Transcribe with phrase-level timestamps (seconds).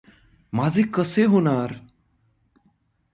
[0.53, 1.73] माझे कसे होणार?